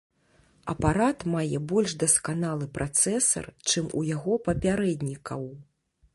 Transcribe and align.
Апарат 0.71 1.19
мае 1.33 1.57
больш 1.71 1.91
дасканалы 2.05 2.65
працэсар, 2.79 3.45
чым 3.71 3.85
у 4.01 4.05
яго 4.15 4.33
папярэднікаў. 4.51 5.41